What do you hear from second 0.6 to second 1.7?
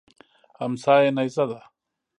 امسا یې نیزه ده.